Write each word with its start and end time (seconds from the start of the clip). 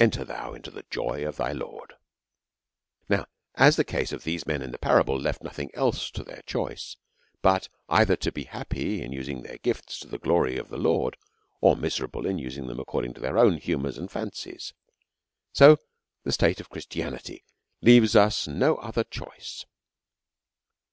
enter 0.00 0.24
thou 0.24 0.54
into 0.54 0.72
the 0.72 0.82
joij 0.90 1.24
of 1.24 1.36
thy 1.36 1.52
Lord. 1.52 1.92
Now, 3.08 3.26
as 3.54 3.76
the 3.76 3.84
case 3.84 4.10
of 4.10 4.24
these 4.24 4.44
men 4.44 4.60
in 4.60 4.72
the 4.72 4.76
parable 4.78 5.16
left 5.16 5.44
nothing 5.44 5.70
else 5.72 6.10
to 6.10 6.24
their 6.24 6.42
choice 6.46 6.96
but 7.42 7.68
either 7.88 8.16
to 8.16 8.32
be 8.32 8.42
happy 8.42 9.00
in 9.00 9.12
using 9.12 9.42
their 9.44 9.58
gifts 9.58 10.00
to 10.00 10.08
the 10.08 10.18
glory 10.18 10.56
of 10.58 10.68
the 10.68 10.78
Lord, 10.78 11.16
or 11.60 11.76
miserable 11.76 12.24
by 12.24 12.30
using 12.30 12.66
them 12.66 12.80
according 12.80 13.14
to 13.14 13.20
their 13.20 13.38
own 13.38 13.56
humours 13.56 13.98
and 13.98 14.10
fancies, 14.10 14.74
so 15.52 15.76
the 16.24 16.32
state 16.32 16.58
of 16.58 16.70
Christianity 16.70 17.44
leaves 17.80 18.16
us 18.16 18.48
no 18.48 18.78
other 18.78 19.04
choice. 19.04 19.64